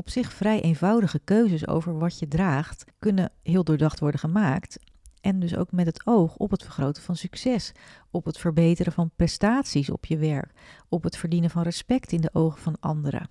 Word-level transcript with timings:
op 0.00 0.10
zich 0.10 0.32
vrij 0.32 0.60
eenvoudige 0.60 1.18
keuzes 1.18 1.66
over 1.66 1.98
wat 1.98 2.18
je 2.18 2.28
draagt 2.28 2.84
kunnen 2.98 3.32
heel 3.42 3.64
doordacht 3.64 4.00
worden 4.00 4.20
gemaakt. 4.20 4.78
En 5.20 5.40
dus 5.40 5.56
ook 5.56 5.72
met 5.72 5.86
het 5.86 6.06
oog 6.06 6.36
op 6.36 6.50
het 6.50 6.62
vergroten 6.62 7.02
van 7.02 7.16
succes, 7.16 7.72
op 8.10 8.24
het 8.24 8.38
verbeteren 8.38 8.92
van 8.92 9.10
prestaties 9.16 9.90
op 9.90 10.06
je 10.06 10.18
werk, 10.18 10.52
op 10.88 11.02
het 11.02 11.16
verdienen 11.16 11.50
van 11.50 11.62
respect 11.62 12.12
in 12.12 12.20
de 12.20 12.30
ogen 12.32 12.60
van 12.60 12.76
anderen. 12.80 13.28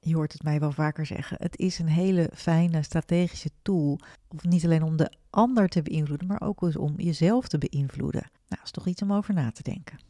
Je 0.00 0.14
hoort 0.14 0.32
het 0.32 0.42
mij 0.42 0.60
wel 0.60 0.72
vaker 0.72 1.06
zeggen. 1.06 1.36
Het 1.40 1.58
is 1.58 1.78
een 1.78 1.88
hele 1.88 2.30
fijne 2.34 2.82
strategische 2.82 3.50
tool. 3.62 3.98
Of 4.28 4.44
niet 4.44 4.64
alleen 4.64 4.82
om 4.82 4.96
de 4.96 5.12
ander 5.30 5.68
te 5.68 5.82
beïnvloeden, 5.82 6.26
maar 6.26 6.42
ook 6.42 6.60
om 6.60 6.94
jezelf 6.96 7.48
te 7.48 7.58
beïnvloeden. 7.58 8.22
Nou, 8.22 8.32
dat 8.48 8.64
is 8.64 8.70
toch 8.70 8.86
iets 8.86 9.02
om 9.02 9.12
over 9.12 9.34
na 9.34 9.50
te 9.50 9.62
denken. 9.62 10.09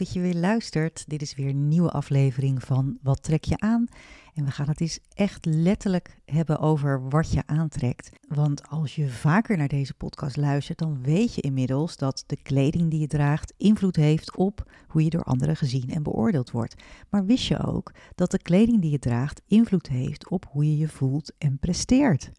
Dat 0.00 0.12
je 0.12 0.20
weer 0.20 0.34
luistert. 0.34 1.04
Dit 1.06 1.22
is 1.22 1.34
weer 1.34 1.48
een 1.48 1.68
nieuwe 1.68 1.90
aflevering 1.90 2.62
van 2.62 2.98
Wat 3.02 3.22
trek 3.22 3.44
je 3.44 3.58
aan? 3.58 3.86
En 4.34 4.44
we 4.44 4.50
gaan 4.50 4.68
het 4.68 4.80
eens 4.80 4.98
echt 5.14 5.44
letterlijk 5.44 6.20
hebben 6.24 6.58
over 6.58 7.08
wat 7.08 7.32
je 7.32 7.42
aantrekt. 7.46 8.10
Want 8.28 8.68
als 8.68 8.94
je 8.94 9.08
vaker 9.08 9.56
naar 9.56 9.68
deze 9.68 9.94
podcast 9.94 10.36
luistert, 10.36 10.78
dan 10.78 11.02
weet 11.02 11.34
je 11.34 11.40
inmiddels 11.40 11.96
dat 11.96 12.24
de 12.26 12.36
kleding 12.42 12.90
die 12.90 13.00
je 13.00 13.06
draagt 13.06 13.54
invloed 13.56 13.96
heeft 13.96 14.36
op 14.36 14.70
hoe 14.88 15.04
je 15.04 15.10
door 15.10 15.24
anderen 15.24 15.56
gezien 15.56 15.90
en 15.90 16.02
beoordeeld 16.02 16.50
wordt. 16.50 16.74
Maar 17.08 17.24
wist 17.24 17.46
je 17.46 17.66
ook 17.66 17.92
dat 18.14 18.30
de 18.30 18.42
kleding 18.42 18.80
die 18.80 18.90
je 18.90 18.98
draagt 18.98 19.42
invloed 19.46 19.88
heeft 19.88 20.28
op 20.28 20.46
hoe 20.50 20.64
je 20.64 20.76
je 20.76 20.88
voelt 20.88 21.32
en 21.38 21.58
presteert? 21.58 22.30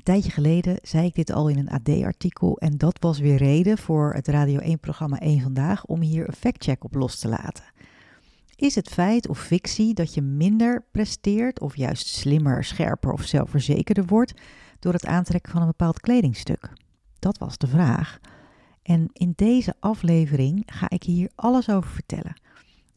Een 0.00 0.06
tijdje 0.06 0.30
geleden 0.30 0.78
zei 0.82 1.06
ik 1.06 1.14
dit 1.14 1.32
al 1.32 1.48
in 1.48 1.58
een 1.58 1.68
AD-artikel 1.68 2.58
en 2.58 2.78
dat 2.78 2.96
was 3.00 3.18
weer 3.18 3.36
reden 3.36 3.78
voor 3.78 4.12
het 4.14 4.28
Radio 4.28 4.76
1-programma 4.76 5.18
1 5.18 5.40
Vandaag 5.40 5.84
om 5.84 6.00
hier 6.00 6.28
een 6.28 6.34
factcheck 6.34 6.84
op 6.84 6.94
los 6.94 7.18
te 7.18 7.28
laten. 7.28 7.64
Is 8.56 8.74
het 8.74 8.88
feit 8.88 9.28
of 9.28 9.38
fictie 9.38 9.94
dat 9.94 10.14
je 10.14 10.22
minder 10.22 10.84
presteert 10.90 11.60
of 11.60 11.76
juist 11.76 12.06
slimmer, 12.06 12.64
scherper 12.64 13.12
of 13.12 13.22
zelfverzekerder 13.22 14.04
wordt 14.06 14.34
door 14.78 14.92
het 14.92 15.06
aantrekken 15.06 15.52
van 15.52 15.60
een 15.60 15.66
bepaald 15.66 16.00
kledingstuk? 16.00 16.72
Dat 17.18 17.38
was 17.38 17.58
de 17.58 17.66
vraag. 17.66 18.18
En 18.82 19.08
in 19.12 19.32
deze 19.36 19.74
aflevering 19.80 20.62
ga 20.66 20.90
ik 20.90 21.02
hier 21.02 21.30
alles 21.34 21.70
over 21.70 21.90
vertellen. 21.90 22.40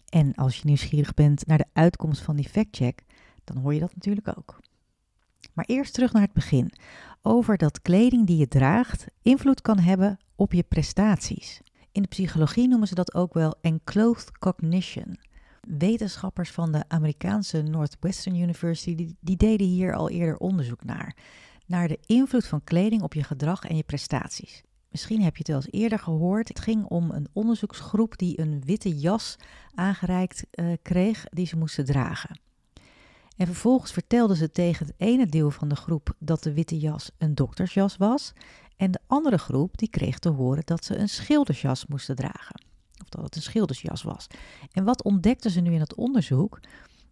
En 0.10 0.36
als 0.36 0.56
je 0.56 0.66
nieuwsgierig 0.66 1.14
bent 1.14 1.48
naar 1.48 1.58
de 1.58 1.70
uitkomst 1.74 2.22
van 2.22 2.36
die 2.36 2.50
factcheck, 2.50 3.04
dan 3.44 3.58
hoor 3.58 3.74
je 3.74 3.80
dat 3.80 3.96
natuurlijk 3.96 4.38
ook. 4.38 4.62
Maar 5.54 5.66
eerst 5.66 5.94
terug 5.94 6.14
naar 6.14 6.22
het 6.22 6.34
begin. 6.34 6.72
Over 7.22 7.58
dat 7.58 7.82
kleding 7.82 8.28
die 8.28 8.38
je 8.38 8.48
draagt 8.48 9.06
invloed 9.22 9.62
kan 9.62 9.80
hebben 9.80 10.18
op 10.36 10.54
je 10.54 10.64
prestaties. 10.64 11.62
In 11.92 12.02
de 12.02 12.08
psychologie 12.08 12.68
noemen 12.68 12.88
ze 12.88 12.96
dat 12.96 13.14
ook 13.14 13.34
wel 13.34 13.56
enclosed 13.62 14.38
cognition. 14.38 15.20
Wetenschappers 15.68 16.52
van 16.52 16.72
de 16.72 16.84
Amerikaanse 16.88 17.62
Northwestern 17.62 18.36
University 18.36 19.16
die, 19.20 19.38
deden 19.38 19.68
hier 19.68 19.96
al 19.96 20.10
eerder 20.10 20.38
onderzoek 20.38 20.84
naar. 20.84 21.16
Naar 21.66 21.88
de 21.88 22.00
invloed 22.06 22.48
van 22.48 22.64
kleding 22.64 23.02
op 23.02 23.14
je 23.14 23.24
gedrag 23.24 23.64
en 23.64 23.76
je 23.76 23.84
prestaties. 23.84 24.64
Misschien 24.90 25.22
heb 25.22 25.34
je 25.34 25.40
het 25.40 25.48
wel 25.48 25.56
eens 25.56 25.72
eerder 25.72 26.00
gehoord. 26.00 26.48
Het 26.48 26.60
ging 26.60 26.86
om 26.86 27.12
een 27.12 27.28
onderzoeksgroep 27.34 28.18
die 28.18 28.40
een 28.40 28.62
witte 28.66 28.98
jas 28.98 29.36
aangereikt 29.74 30.46
uh, 30.52 30.74
kreeg 30.82 31.26
die 31.30 31.46
ze 31.46 31.58
moesten 31.58 31.86
dragen. 31.86 32.40
En 33.36 33.46
vervolgens 33.46 33.92
vertelden 33.92 34.38
ze 34.38 34.52
tegen 34.52 34.86
het 34.86 34.96
ene 34.98 35.26
deel 35.26 35.52
van 35.52 35.68
de 35.68 35.76
groep 35.76 36.16
dat 36.20 36.44
de 36.44 36.54
witte 36.54 36.80
jas 36.80 37.12
een 37.18 37.36
doktersjas 37.36 37.98
was. 37.98 38.34
En 38.78 38.92
de 38.92 39.00
andere 39.08 39.38
groep 39.38 39.78
die 39.78 39.90
kreeg 39.90 40.20
te 40.20 40.30
horen 40.30 40.64
dat 40.66 40.86
ze 40.86 40.98
een 40.98 41.10
schildersjas 41.10 41.86
moesten 41.86 42.16
dragen. 42.16 42.62
Of 43.02 43.10
dat 43.10 43.24
het 43.24 43.36
een 43.36 43.42
schildersjas 43.42 44.04
was. 44.04 44.28
En 44.72 44.84
wat 44.84 45.04
ontdekten 45.04 45.52
ze 45.52 45.62
nu 45.62 45.74
in 45.74 45.80
het 45.80 45.96
onderzoek? 45.96 46.60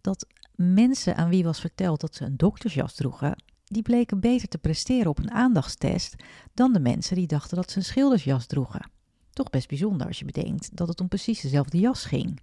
Dat 0.00 0.26
mensen 0.54 1.16
aan 1.16 1.28
wie 1.28 1.44
was 1.44 1.60
verteld 1.60 2.00
dat 2.00 2.14
ze 2.14 2.24
een 2.24 2.36
doktersjas 2.36 2.94
droegen, 2.94 3.42
die 3.64 3.82
bleken 3.82 4.20
beter 4.20 4.48
te 4.48 4.58
presteren 4.58 5.10
op 5.10 5.18
een 5.18 5.30
aandachtstest 5.30 6.14
dan 6.54 6.72
de 6.72 6.80
mensen 6.80 7.16
die 7.16 7.26
dachten 7.26 7.56
dat 7.56 7.70
ze 7.70 7.76
een 7.76 7.84
schildersjas 7.84 8.46
droegen. 8.46 8.90
Toch 9.32 9.50
best 9.50 9.68
bijzonder 9.68 10.06
als 10.06 10.18
je 10.18 10.24
bedenkt 10.24 10.76
dat 10.76 10.88
het 10.88 11.00
om 11.00 11.08
precies 11.08 11.40
dezelfde 11.40 11.78
jas 11.78 12.04
ging 12.04 12.40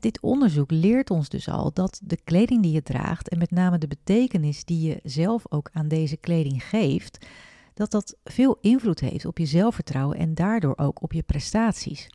dit 0.00 0.20
onderzoek 0.20 0.70
leert 0.70 1.10
ons 1.10 1.28
dus 1.28 1.48
al 1.48 1.72
dat 1.72 2.00
de 2.04 2.18
kleding 2.24 2.62
die 2.62 2.72
je 2.72 2.82
draagt 2.82 3.28
en 3.28 3.38
met 3.38 3.50
name 3.50 3.78
de 3.78 3.86
betekenis 3.86 4.64
die 4.64 4.88
je 4.88 5.00
zelf 5.02 5.44
ook 5.48 5.70
aan 5.72 5.88
deze 5.88 6.16
kleding 6.16 6.64
geeft, 6.64 7.26
dat 7.74 7.90
dat 7.90 8.16
veel 8.24 8.58
invloed 8.60 9.00
heeft 9.00 9.24
op 9.24 9.38
je 9.38 9.46
zelfvertrouwen 9.46 10.16
en 10.16 10.34
daardoor 10.34 10.76
ook 10.76 11.02
op 11.02 11.12
je 11.12 11.22
prestaties. 11.22 12.08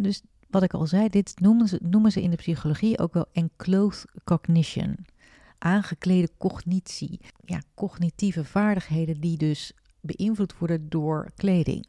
dus 0.00 0.22
wat 0.50 0.62
ik 0.62 0.74
al 0.74 0.86
zei, 0.86 1.08
dit 1.08 1.40
noemen 1.40 1.68
ze, 1.68 1.78
noemen 1.82 2.12
ze 2.12 2.22
in 2.22 2.30
de 2.30 2.36
psychologie 2.36 2.98
ook 2.98 3.14
wel 3.14 3.26
enclosed 3.32 4.10
cognition. 4.24 4.96
Aangeklede 5.58 6.28
cognitie. 6.38 7.20
Ja, 7.44 7.62
cognitieve 7.74 8.44
vaardigheden 8.44 9.20
die 9.20 9.36
dus 9.36 9.72
beïnvloed 10.00 10.58
worden 10.58 10.88
door 10.88 11.30
kleding. 11.36 11.86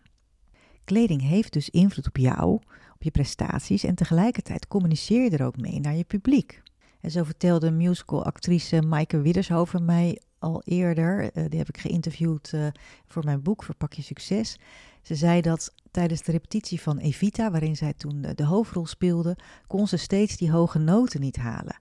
Kleding 0.83 1.21
heeft 1.21 1.53
dus 1.53 1.69
invloed 1.69 2.07
op 2.07 2.17
jou, 2.17 2.59
je 3.03 3.11
prestaties 3.11 3.83
en 3.83 3.95
tegelijkertijd 3.95 4.67
communiceer 4.67 5.23
je 5.23 5.37
er 5.37 5.45
ook 5.45 5.57
mee 5.57 5.79
naar 5.79 5.95
je 5.95 6.03
publiek. 6.03 6.61
En 7.01 7.11
zo 7.11 7.23
vertelde 7.23 7.71
musical-actrice 7.71 8.81
Maaike 8.81 9.21
Widdershoven 9.21 9.85
mij 9.85 10.21
al 10.39 10.61
eerder, 10.65 11.23
uh, 11.23 11.45
die 11.49 11.59
heb 11.59 11.69
ik 11.69 11.77
geïnterviewd 11.77 12.51
uh, 12.55 12.67
voor 13.07 13.23
mijn 13.23 13.41
boek 13.41 13.63
Verpak 13.63 13.93
je 13.93 14.01
succes. 14.01 14.57
Ze 15.01 15.15
zei 15.15 15.41
dat 15.41 15.73
tijdens 15.91 16.21
de 16.21 16.31
repetitie 16.31 16.81
van 16.81 16.97
Evita, 16.97 17.51
waarin 17.51 17.75
zij 17.75 17.93
toen 17.93 18.21
de, 18.21 18.33
de 18.33 18.45
hoofdrol 18.45 18.85
speelde, 18.85 19.37
kon 19.67 19.87
ze 19.87 19.97
steeds 19.97 20.37
die 20.37 20.51
hoge 20.51 20.79
noten 20.79 21.21
niet 21.21 21.35
halen. 21.35 21.77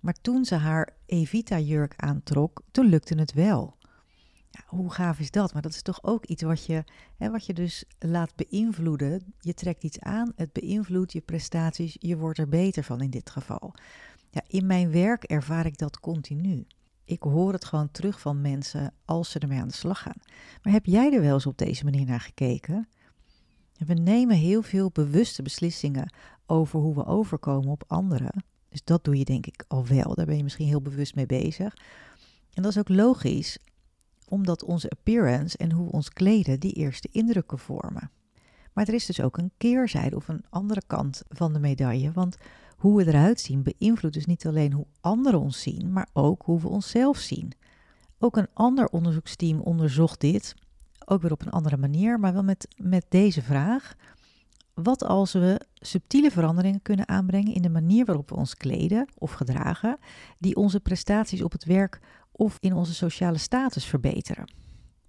Maar 0.00 0.14
toen 0.20 0.44
ze 0.44 0.54
haar 0.54 0.88
Evita-jurk 1.06 1.94
aantrok, 1.96 2.62
toen 2.70 2.86
lukte 2.86 3.14
het 3.14 3.32
wel. 3.32 3.76
Hoe 4.74 4.92
gaaf 4.92 5.18
is 5.18 5.30
dat? 5.30 5.52
Maar 5.52 5.62
dat 5.62 5.74
is 5.74 5.82
toch 5.82 6.02
ook 6.02 6.26
iets 6.26 6.42
wat 6.42 6.66
je, 6.66 6.84
hè, 7.16 7.30
wat 7.30 7.46
je 7.46 7.54
dus 7.54 7.84
laat 7.98 8.32
beïnvloeden. 8.36 9.34
Je 9.40 9.54
trekt 9.54 9.84
iets 9.84 10.00
aan, 10.00 10.32
het 10.36 10.52
beïnvloedt 10.52 11.12
je 11.12 11.20
prestaties, 11.20 11.96
je 11.98 12.16
wordt 12.16 12.38
er 12.38 12.48
beter 12.48 12.84
van 12.84 13.00
in 13.00 13.10
dit 13.10 13.30
geval. 13.30 13.74
Ja, 14.30 14.42
in 14.46 14.66
mijn 14.66 14.90
werk 14.90 15.24
ervaar 15.24 15.66
ik 15.66 15.78
dat 15.78 16.00
continu. 16.00 16.66
Ik 17.04 17.22
hoor 17.22 17.52
het 17.52 17.64
gewoon 17.64 17.90
terug 17.90 18.20
van 18.20 18.40
mensen 18.40 18.94
als 19.04 19.30
ze 19.30 19.38
ermee 19.38 19.60
aan 19.60 19.68
de 19.68 19.74
slag 19.74 20.02
gaan. 20.02 20.20
Maar 20.62 20.72
heb 20.72 20.86
jij 20.86 21.12
er 21.12 21.20
wel 21.20 21.34
eens 21.34 21.46
op 21.46 21.58
deze 21.58 21.84
manier 21.84 22.06
naar 22.06 22.20
gekeken? 22.20 22.88
We 23.86 23.94
nemen 23.94 24.36
heel 24.36 24.62
veel 24.62 24.90
bewuste 24.92 25.42
beslissingen 25.42 26.12
over 26.46 26.80
hoe 26.80 26.94
we 26.94 27.06
overkomen 27.06 27.70
op 27.70 27.84
anderen. 27.86 28.44
Dus 28.68 28.84
dat 28.84 29.04
doe 29.04 29.18
je 29.18 29.24
denk 29.24 29.46
ik 29.46 29.64
al 29.68 29.86
wel. 29.86 30.14
Daar 30.14 30.26
ben 30.26 30.36
je 30.36 30.42
misschien 30.42 30.66
heel 30.66 30.82
bewust 30.82 31.14
mee 31.14 31.26
bezig. 31.26 31.76
En 32.52 32.62
dat 32.62 32.70
is 32.70 32.78
ook 32.78 32.88
logisch, 32.88 33.58
omdat 34.32 34.64
onze 34.64 34.90
appearance 34.90 35.56
en 35.56 35.72
hoe 35.72 35.86
we 35.86 35.92
ons 35.92 36.08
kleden 36.08 36.60
die 36.60 36.72
eerste 36.72 37.08
indrukken 37.12 37.58
vormen. 37.58 38.10
Maar 38.72 38.88
er 38.88 38.94
is 38.94 39.06
dus 39.06 39.20
ook 39.20 39.36
een 39.38 39.52
keerzijde 39.56 40.16
of 40.16 40.28
een 40.28 40.44
andere 40.50 40.82
kant 40.86 41.22
van 41.28 41.52
de 41.52 41.58
medaille, 41.58 42.12
want 42.12 42.36
hoe 42.76 42.96
we 42.96 43.06
eruit 43.06 43.40
zien 43.40 43.62
beïnvloedt 43.62 44.14
dus 44.14 44.26
niet 44.26 44.46
alleen 44.46 44.72
hoe 44.72 44.86
anderen 45.00 45.40
ons 45.40 45.62
zien, 45.62 45.92
maar 45.92 46.08
ook 46.12 46.42
hoe 46.42 46.60
we 46.60 46.68
onszelf 46.68 47.18
zien. 47.18 47.52
Ook 48.18 48.36
een 48.36 48.48
ander 48.52 48.86
onderzoeksteam 48.88 49.60
onderzocht 49.60 50.20
dit, 50.20 50.54
ook 51.04 51.22
weer 51.22 51.32
op 51.32 51.42
een 51.42 51.52
andere 51.52 51.76
manier, 51.76 52.20
maar 52.20 52.32
wel 52.32 52.44
met, 52.44 52.68
met 52.76 53.04
deze 53.08 53.42
vraag. 53.42 53.94
Wat 54.74 55.04
als 55.04 55.32
we 55.32 55.60
subtiele 55.74 56.30
veranderingen 56.30 56.82
kunnen 56.82 57.08
aanbrengen 57.08 57.54
in 57.54 57.62
de 57.62 57.70
manier 57.70 58.04
waarop 58.04 58.28
we 58.28 58.36
ons 58.36 58.56
kleden 58.56 59.08
of 59.18 59.32
gedragen, 59.32 59.98
die 60.38 60.56
onze 60.56 60.80
prestaties 60.80 61.42
op 61.42 61.52
het 61.52 61.64
werk 61.64 62.00
of 62.32 62.56
in 62.60 62.74
onze 62.74 62.94
sociale 62.94 63.38
status 63.38 63.84
verbeteren? 63.84 64.52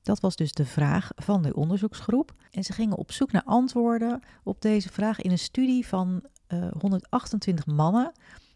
Dat 0.01 0.19
was 0.19 0.35
dus 0.35 0.51
de 0.51 0.65
vraag 0.65 1.11
van 1.15 1.41
de 1.41 1.53
onderzoeksgroep. 1.53 2.33
En 2.51 2.63
ze 2.63 2.73
gingen 2.73 2.97
op 2.97 3.11
zoek 3.11 3.31
naar 3.31 3.43
antwoorden 3.45 4.21
op 4.43 4.61
deze 4.61 4.89
vraag 4.89 5.21
in 5.21 5.31
een 5.31 5.39
studie 5.39 5.87
van 5.87 6.23
uh, 6.47 6.67
eh, 6.67 6.71
128 6.79 7.65
mannen 7.65 8.11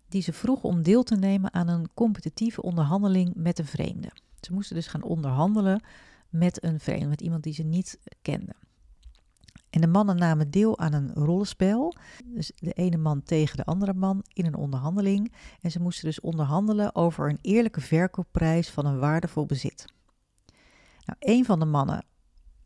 die 0.10 0.22
ze 0.22 0.34
vroeg 0.34 0.64
om 0.64 0.82
deel 0.82 1.04
te 1.04 1.16
nemen 1.16 1.54
aan 1.54 1.68
een 1.68 1.90
competitieve 1.94 2.62
onderhandeling 2.62 3.34
met 3.36 3.60
een 3.60 3.66
vreemde. 3.66 4.12
Ze 4.42 4.54
moesten 4.54 4.76
dus 4.76 4.88
gaan 4.88 5.04
onderhandelen 5.04 5.82
met 6.30 6.64
een 6.64 6.80
vreemde, 6.80 7.08
met 7.08 7.22
iemand 7.22 7.44
die 7.44 7.54
ze 7.54 7.64
niet 7.64 8.00
kenden. 8.22 8.56
En 9.78 9.84
de 9.84 9.90
mannen 9.90 10.18
namen 10.18 10.52
deel 10.52 10.80
aan 10.80 10.94
een 10.94 11.14
rollenspel. 11.14 11.96
Dus 12.26 12.52
de 12.56 12.72
ene 12.72 12.98
man 12.98 13.24
tegen 13.24 13.58
de 13.58 13.66
andere 13.66 13.94
man 13.94 14.24
in 14.34 14.46
een 14.46 14.56
onderhandeling. 14.56 15.34
En 15.62 15.72
ze 15.72 15.82
moesten 15.82 16.06
dus 16.06 16.20
onderhandelen 16.20 16.96
over 16.96 17.30
een 17.30 17.40
eerlijke 17.42 17.82
verkoopprijs 17.82 18.70
van 18.70 18.86
een 18.86 19.00
waardevol 19.00 19.46
bezit. 19.46 19.86
Nou, 21.06 21.18
een 21.20 21.46
van 21.46 21.60
de 21.60 21.66
mannen 21.66 22.06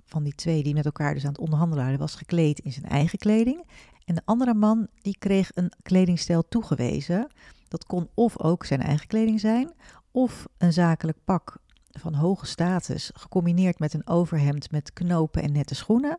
van 0.05 0.23
die 0.23 0.35
twee 0.35 0.63
die 0.63 0.73
met 0.73 0.85
elkaar 0.85 1.13
dus 1.13 1.23
aan 1.23 1.31
het 1.31 1.39
onderhandelen 1.39 1.83
waren, 1.83 1.99
was 1.99 2.15
gekleed 2.15 2.59
in 2.59 2.71
zijn 2.71 2.85
eigen 2.85 3.19
kleding. 3.19 3.67
En 4.05 4.15
de 4.15 4.21
andere 4.25 4.53
man 4.53 4.87
die 5.01 5.17
kreeg 5.19 5.49
een 5.53 5.71
kledingstijl 5.81 6.47
toegewezen. 6.47 7.31
Dat 7.67 7.85
kon 7.85 8.09
of 8.13 8.39
ook 8.39 8.65
zijn 8.65 8.81
eigen 8.81 9.07
kleding 9.07 9.39
zijn, 9.39 9.73
of 10.11 10.47
een 10.57 10.73
zakelijk 10.73 11.17
pak 11.25 11.57
van 11.91 12.13
hoge 12.13 12.45
status, 12.45 13.11
gecombineerd 13.13 13.79
met 13.79 13.93
een 13.93 14.07
overhemd 14.07 14.71
met 14.71 14.93
knopen 14.93 15.41
en 15.43 15.51
nette 15.51 15.75
schoenen. 15.75 16.17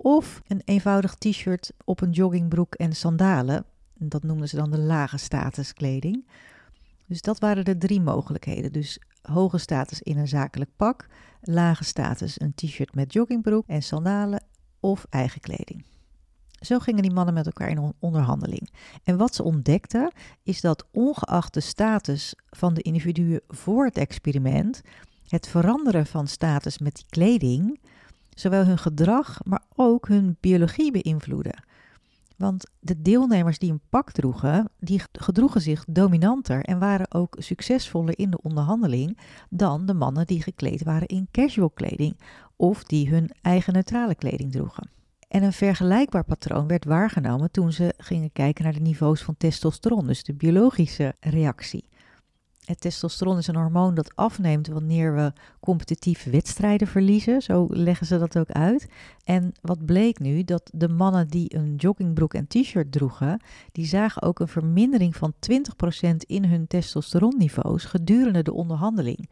Of 0.00 0.42
een 0.46 0.62
eenvoudig 0.64 1.14
t-shirt 1.14 1.72
op 1.84 2.00
een 2.00 2.10
joggingbroek 2.10 2.74
en 2.74 2.92
sandalen. 2.92 3.64
Dat 3.94 4.22
noemden 4.22 4.48
ze 4.48 4.56
dan 4.56 4.70
de 4.70 4.78
lage 4.78 5.16
statuskleding. 5.16 6.28
Dus 7.06 7.22
dat 7.22 7.38
waren 7.38 7.64
de 7.64 7.78
drie 7.78 8.00
mogelijkheden. 8.00 8.72
Dus 8.72 9.00
hoge 9.22 9.58
status 9.58 10.02
in 10.02 10.18
een 10.18 10.28
zakelijk 10.28 10.70
pak, 10.76 11.06
lage 11.40 11.84
status 11.84 12.40
een 12.40 12.54
t-shirt 12.54 12.94
met 12.94 13.12
joggingbroek 13.12 13.66
en 13.66 13.82
sandalen 13.82 14.44
of 14.80 15.06
eigen 15.10 15.40
kleding. 15.40 15.84
Zo 16.60 16.78
gingen 16.78 17.02
die 17.02 17.12
mannen 17.12 17.34
met 17.34 17.46
elkaar 17.46 17.68
in 17.68 17.94
onderhandeling. 17.98 18.70
En 19.04 19.16
wat 19.16 19.34
ze 19.34 19.42
ontdekten 19.42 20.12
is 20.42 20.60
dat 20.60 20.86
ongeacht 20.92 21.54
de 21.54 21.60
status 21.60 22.34
van 22.50 22.74
de 22.74 22.82
individuen 22.82 23.40
voor 23.48 23.84
het 23.84 23.96
experiment, 23.96 24.80
het 25.28 25.48
veranderen 25.48 26.06
van 26.06 26.26
status 26.26 26.78
met 26.78 26.94
die 26.94 27.06
kleding 27.08 27.80
zowel 28.38 28.64
hun 28.64 28.78
gedrag, 28.78 29.38
maar 29.44 29.62
ook 29.74 30.08
hun 30.08 30.36
biologie 30.40 30.92
beïnvloeden. 30.92 31.62
Want 32.36 32.70
de 32.80 33.02
deelnemers 33.02 33.58
die 33.58 33.70
een 33.70 33.80
pak 33.88 34.10
droegen, 34.10 34.70
die 34.78 35.02
gedroegen 35.12 35.60
zich 35.60 35.84
dominanter 35.88 36.62
en 36.62 36.78
waren 36.78 37.12
ook 37.12 37.36
succesvoller 37.38 38.18
in 38.18 38.30
de 38.30 38.42
onderhandeling 38.42 39.18
dan 39.50 39.86
de 39.86 39.94
mannen 39.94 40.26
die 40.26 40.42
gekleed 40.42 40.82
waren 40.82 41.06
in 41.06 41.28
casual 41.32 41.70
kleding 41.70 42.20
of 42.56 42.84
die 42.84 43.08
hun 43.08 43.30
eigen 43.42 43.72
neutrale 43.72 44.14
kleding 44.14 44.52
droegen. 44.52 44.90
En 45.28 45.42
een 45.42 45.52
vergelijkbaar 45.52 46.24
patroon 46.24 46.66
werd 46.66 46.84
waargenomen 46.84 47.50
toen 47.50 47.72
ze 47.72 47.94
gingen 47.96 48.32
kijken 48.32 48.64
naar 48.64 48.72
de 48.72 48.80
niveaus 48.80 49.22
van 49.22 49.36
testosteron, 49.36 50.06
dus 50.06 50.24
de 50.24 50.34
biologische 50.34 51.14
reactie. 51.20 51.88
Het 52.68 52.80
testosteron 52.80 53.38
is 53.38 53.46
een 53.46 53.56
hormoon 53.56 53.94
dat 53.94 54.16
afneemt 54.16 54.66
wanneer 54.66 55.14
we 55.14 55.32
competitief 55.60 56.24
wedstrijden 56.24 56.88
verliezen. 56.88 57.42
Zo 57.42 57.66
leggen 57.70 58.06
ze 58.06 58.18
dat 58.18 58.38
ook 58.38 58.50
uit. 58.50 58.88
En 59.24 59.52
wat 59.60 59.86
bleek 59.86 60.18
nu? 60.18 60.44
Dat 60.44 60.70
de 60.74 60.88
mannen 60.88 61.28
die 61.28 61.54
een 61.56 61.74
joggingbroek 61.74 62.34
en 62.34 62.46
t-shirt 62.46 62.92
droegen, 62.92 63.40
die 63.72 63.86
zagen 63.86 64.22
ook 64.22 64.40
een 64.40 64.48
vermindering 64.48 65.16
van 65.16 65.32
20% 65.32 66.16
in 66.26 66.44
hun 66.44 66.66
testosteronniveaus 66.66 67.84
gedurende 67.84 68.42
de 68.42 68.52
onderhandeling. 68.52 69.30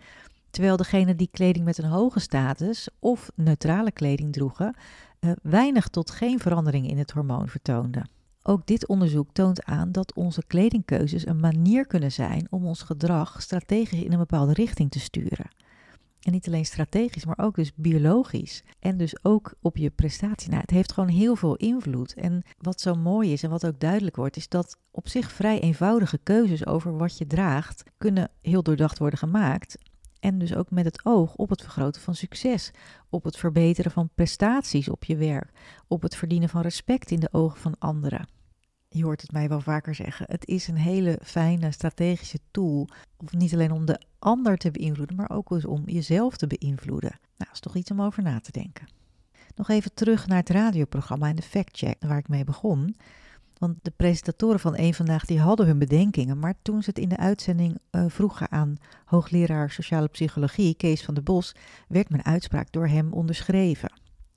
Terwijl 0.51 0.77
degene 0.77 1.15
die 1.15 1.29
kleding 1.33 1.65
met 1.65 1.79
een 1.79 1.91
hoge 1.91 2.21
status 2.21 2.89
of 2.99 3.31
neutrale 3.35 3.91
kleding 3.91 4.33
droegen, 4.33 4.77
uh, 5.21 5.31
weinig 5.43 5.89
tot 5.89 6.11
geen 6.11 6.39
verandering 6.39 6.89
in 6.89 6.99
het 6.99 7.11
hormoon 7.11 7.49
vertoonden. 7.49 8.16
Ook 8.49 8.67
dit 8.67 8.87
onderzoek 8.87 9.33
toont 9.33 9.65
aan 9.65 9.93
dat 9.93 10.15
onze 10.15 10.43
kledingkeuzes 10.47 11.27
een 11.27 11.41
manier 11.41 11.87
kunnen 11.87 12.13
zijn 12.13 12.47
om 12.51 12.67
ons 12.67 12.83
gedrag 12.83 13.43
strategisch 13.43 14.03
in 14.03 14.13
een 14.13 14.19
bepaalde 14.19 14.53
richting 14.53 14.91
te 14.91 15.01
sturen. 15.01 15.49
En 16.21 16.33
niet 16.33 16.47
alleen 16.47 16.65
strategisch, 16.65 17.25
maar 17.25 17.39
ook 17.39 17.55
dus 17.55 17.75
biologisch. 17.75 18.63
En 18.79 18.97
dus 18.97 19.25
ook 19.25 19.55
op 19.61 19.77
je 19.77 19.91
prestatie. 19.91 20.49
Nou, 20.49 20.61
het 20.61 20.71
heeft 20.71 20.93
gewoon 20.93 21.09
heel 21.09 21.37
veel 21.37 21.57
invloed. 21.57 22.15
En 22.15 22.43
wat 22.59 22.81
zo 22.81 22.95
mooi 22.95 23.33
is 23.33 23.43
en 23.43 23.51
wat 23.51 23.67
ook 23.67 23.81
duidelijk 23.81 24.17
wordt, 24.17 24.37
is 24.37 24.49
dat 24.49 24.79
op 24.91 25.09
zich 25.09 25.33
vrij 25.33 25.61
eenvoudige 25.61 26.19
keuzes 26.23 26.67
over 26.67 26.97
wat 26.97 27.19
je 27.19 27.27
draagt 27.27 27.83
kunnen 27.99 28.31
heel 28.43 28.63
doordacht 28.63 28.99
worden 28.99 29.19
gemaakt. 29.19 29.79
En 30.21 30.39
dus 30.39 30.55
ook 30.55 30.71
met 30.71 30.85
het 30.85 31.05
oog 31.05 31.35
op 31.35 31.51
het 31.51 31.63
vergroten 31.63 32.01
van 32.01 32.15
succes, 32.15 32.71
op 33.09 33.25
het 33.25 33.37
verbeteren 33.37 33.91
van 33.91 34.11
prestaties 34.15 34.89
op 34.89 35.05
je 35.05 35.17
werk, 35.17 35.51
op 35.89 36.03
het 36.03 36.17
verdienen 36.17 36.49
van 36.49 36.61
respect 36.61 37.11
in 37.11 37.21
de 37.21 37.33
ogen 37.33 37.61
van 37.61 37.79
anderen 37.79 38.35
je 38.89 39.05
hoort 39.05 39.21
het 39.21 39.33
mij 39.33 39.49
wel 39.49 39.61
vaker 39.61 39.95
zeggen, 39.95 40.27
het 40.29 40.47
is 40.47 40.69
een 40.69 40.77
hele 40.77 41.19
fijne 41.23 41.71
strategische 41.71 42.39
tool. 42.51 42.89
Of 43.17 43.33
niet 43.33 43.53
alleen 43.53 43.73
om 43.73 43.85
de 43.85 44.01
ander 44.19 44.57
te 44.57 44.71
beïnvloeden, 44.71 45.17
maar 45.17 45.31
ook 45.31 45.51
om 45.51 45.83
jezelf 45.87 46.37
te 46.37 46.47
beïnvloeden. 46.47 47.11
Nou, 47.11 47.21
dat 47.37 47.53
is 47.53 47.61
toch 47.61 47.77
iets 47.77 47.91
om 47.91 48.03
over 48.03 48.23
na 48.23 48.41
te 48.41 48.53
denken. 48.53 48.89
Nog 49.55 49.69
even 49.69 49.95
terug 49.95 50.27
naar 50.27 50.39
het 50.39 50.51
radioprogramma 50.51 51.29
en 51.29 51.37
de 51.37 51.43
factcheck 51.43 51.97
waar 52.01 52.19
ik 52.19 52.29
mee 52.29 52.45
begon. 52.45 52.97
Want 53.59 53.77
de 53.83 53.93
presentatoren 53.97 54.61
van 54.61 54.75
één 54.75 54.95
vandaag 54.95 55.25
die 55.25 55.41
hadden 55.41 55.67
hun 55.67 55.79
bedenkingen, 55.79 56.39
maar 56.39 56.55
toen 56.63 56.83
ze 56.83 56.91
het 56.91 56.99
in 56.99 57.09
de 57.09 57.17
uitzending 57.17 57.79
uh, 57.91 58.05
vroegen 58.09 58.51
aan 58.51 58.77
hoogleraar 59.05 59.71
sociale 59.71 60.09
psychologie 60.09 60.75
Kees 60.75 61.05
van 61.05 61.15
der 61.15 61.23
Bos, 61.23 61.55
werd 61.89 62.11
mijn 62.11 62.25
uitspraak 62.25 62.73
door 62.73 62.87
hem 62.87 63.13
onderschreven. 63.13 63.93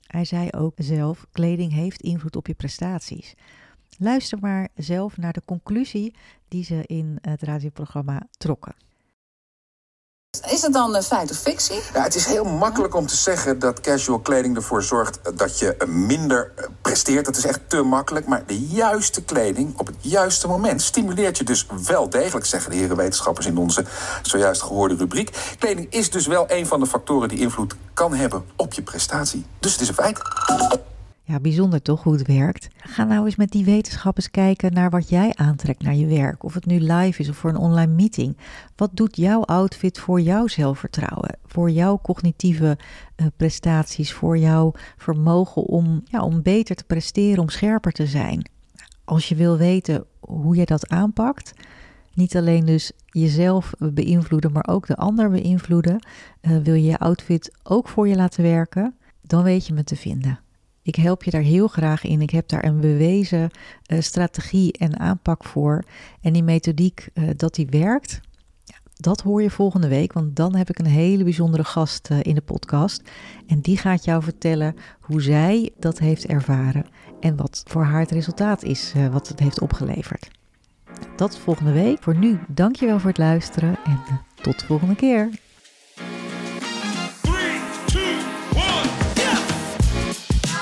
Hij 0.06 0.24
zei 0.24 0.50
ook 0.50 0.74
zelf: 0.76 1.26
kleding 1.32 1.72
heeft 1.72 2.02
invloed 2.02 2.36
op 2.36 2.46
je 2.46 2.54
prestaties. 2.54 3.34
Luister 3.98 4.38
maar 4.38 4.68
zelf 4.74 5.16
naar 5.16 5.32
de 5.32 5.42
conclusie 5.44 6.14
die 6.48 6.64
ze 6.64 6.82
in 6.86 7.18
het 7.20 7.42
radioprogramma 7.42 8.26
trokken. 8.30 8.74
Is 10.48 10.62
het 10.62 10.72
dan 10.72 11.02
feit 11.02 11.30
of 11.30 11.36
fictie? 11.36 11.80
Ja, 11.94 12.02
het 12.02 12.14
is 12.14 12.26
heel 12.26 12.44
makkelijk 12.44 12.94
om 12.94 13.06
te 13.06 13.16
zeggen 13.16 13.58
dat 13.58 13.80
casual 13.80 14.18
kleding 14.18 14.56
ervoor 14.56 14.82
zorgt 14.82 15.38
dat 15.38 15.58
je 15.58 15.76
minder 15.86 16.52
presteert. 16.82 17.24
Dat 17.24 17.36
is 17.36 17.44
echt 17.44 17.60
te 17.66 17.82
makkelijk. 17.82 18.26
Maar 18.26 18.46
de 18.46 18.60
juiste 18.60 19.22
kleding 19.24 19.78
op 19.78 19.86
het 19.86 19.96
juiste 20.00 20.48
moment 20.48 20.82
stimuleert 20.82 21.38
je 21.38 21.44
dus 21.44 21.66
wel 21.86 22.10
degelijk, 22.10 22.46
zeggen 22.46 22.70
de 22.70 22.76
heren 22.76 22.96
wetenschappers 22.96 23.46
in 23.46 23.56
onze 23.56 23.84
zojuist 24.22 24.62
gehoorde 24.62 24.94
rubriek. 24.94 25.54
Kleding 25.58 25.86
is 25.90 26.10
dus 26.10 26.26
wel 26.26 26.44
een 26.48 26.66
van 26.66 26.80
de 26.80 26.86
factoren 26.86 27.28
die 27.28 27.38
invloed 27.38 27.74
kan 27.94 28.14
hebben 28.14 28.44
op 28.56 28.72
je 28.72 28.82
prestatie. 28.82 29.46
Dus 29.58 29.72
het 29.72 29.80
is 29.80 29.88
een 29.88 29.94
feit. 29.94 30.18
Ja, 31.30 31.40
bijzonder 31.40 31.82
toch 31.82 32.02
hoe 32.02 32.12
het 32.12 32.26
werkt. 32.26 32.68
Ga 32.76 33.04
nou 33.04 33.24
eens 33.24 33.36
met 33.36 33.50
die 33.50 33.64
wetenschappers 33.64 34.30
kijken 34.30 34.72
naar 34.72 34.90
wat 34.90 35.08
jij 35.08 35.32
aantrekt 35.34 35.82
naar 35.82 35.94
je 35.94 36.06
werk. 36.06 36.44
Of 36.44 36.54
het 36.54 36.66
nu 36.66 36.80
live 36.80 37.20
is 37.20 37.28
of 37.28 37.36
voor 37.36 37.50
een 37.50 37.56
online 37.56 37.92
meeting. 37.92 38.36
Wat 38.76 38.90
doet 38.94 39.16
jouw 39.16 39.44
outfit 39.44 39.98
voor 39.98 40.20
jouw 40.20 40.46
zelfvertrouwen? 40.46 41.38
Voor 41.44 41.70
jouw 41.70 41.98
cognitieve 42.02 42.78
uh, 43.16 43.26
prestaties? 43.36 44.12
Voor 44.12 44.38
jouw 44.38 44.72
vermogen 44.96 45.62
om, 45.62 46.02
ja, 46.04 46.22
om 46.22 46.42
beter 46.42 46.76
te 46.76 46.84
presteren, 46.84 47.42
om 47.42 47.48
scherper 47.48 47.92
te 47.92 48.06
zijn? 48.06 48.50
Als 49.04 49.28
je 49.28 49.34
wil 49.34 49.56
weten 49.56 50.04
hoe 50.20 50.56
je 50.56 50.64
dat 50.64 50.88
aanpakt, 50.88 51.52
niet 52.14 52.36
alleen 52.36 52.64
dus 52.64 52.92
jezelf 53.06 53.72
beïnvloeden, 53.78 54.52
maar 54.52 54.68
ook 54.68 54.86
de 54.86 54.96
ander 54.96 55.30
beïnvloeden. 55.30 56.06
Uh, 56.42 56.56
wil 56.56 56.74
je 56.74 56.84
je 56.84 56.98
outfit 56.98 57.58
ook 57.62 57.88
voor 57.88 58.08
je 58.08 58.16
laten 58.16 58.42
werken? 58.42 58.94
Dan 59.20 59.42
weet 59.42 59.66
je 59.66 59.72
me 59.72 59.84
te 59.84 59.96
vinden. 59.96 60.40
Ik 60.82 60.94
help 60.94 61.22
je 61.22 61.30
daar 61.30 61.42
heel 61.42 61.68
graag 61.68 62.04
in. 62.04 62.20
Ik 62.20 62.30
heb 62.30 62.48
daar 62.48 62.64
een 62.64 62.80
bewezen 62.80 63.50
uh, 63.86 64.00
strategie 64.00 64.72
en 64.72 64.98
aanpak 64.98 65.44
voor. 65.44 65.84
En 66.20 66.32
die 66.32 66.42
methodiek, 66.42 67.08
uh, 67.14 67.30
dat 67.36 67.54
die 67.54 67.66
werkt, 67.70 68.20
ja, 68.64 68.76
dat 68.96 69.20
hoor 69.20 69.42
je 69.42 69.50
volgende 69.50 69.88
week. 69.88 70.12
Want 70.12 70.36
dan 70.36 70.54
heb 70.54 70.70
ik 70.70 70.78
een 70.78 70.86
hele 70.86 71.24
bijzondere 71.24 71.64
gast 71.64 72.08
uh, 72.10 72.18
in 72.22 72.34
de 72.34 72.40
podcast. 72.40 73.02
En 73.46 73.60
die 73.60 73.76
gaat 73.76 74.04
jou 74.04 74.22
vertellen 74.22 74.76
hoe 75.00 75.22
zij 75.22 75.70
dat 75.78 75.98
heeft 75.98 76.26
ervaren. 76.26 76.86
En 77.20 77.36
wat 77.36 77.62
voor 77.66 77.84
haar 77.84 78.00
het 78.00 78.10
resultaat 78.10 78.62
is, 78.62 78.92
wat 79.10 79.28
het 79.28 79.38
heeft 79.38 79.60
opgeleverd. 79.60 80.30
Dat 81.16 81.38
volgende 81.38 81.72
week. 81.72 82.02
Voor 82.02 82.16
nu, 82.16 82.38
dankjewel 82.48 82.98
voor 82.98 83.08
het 83.08 83.18
luisteren 83.18 83.78
en 83.84 84.00
tot 84.42 84.58
de 84.58 84.66
volgende 84.66 84.94
keer. 84.94 85.30